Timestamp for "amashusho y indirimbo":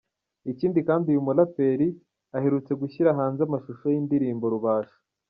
3.43-4.45